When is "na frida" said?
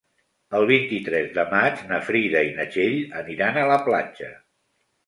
1.91-2.43